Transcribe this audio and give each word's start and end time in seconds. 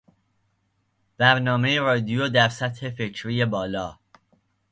برنامهی 1.17 1.77
رادیو 1.79 2.29
در 2.29 2.49
سطح 2.49 2.89
فکری 2.89 3.45
بالا 3.45 3.99